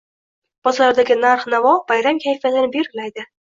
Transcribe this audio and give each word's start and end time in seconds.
Bozordagi 0.67 1.17
narx-navo 1.19 1.75
bayram 1.93 2.25
kayfiyatini 2.27 2.75
belgilaydi 2.79 3.31